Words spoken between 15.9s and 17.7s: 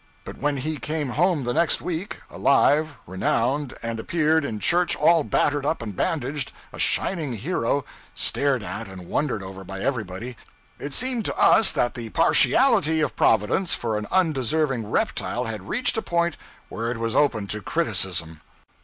a point where it was open to